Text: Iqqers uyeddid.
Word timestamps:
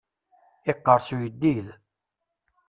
Iqqers 0.71 1.07
uyeddid. 1.15 1.67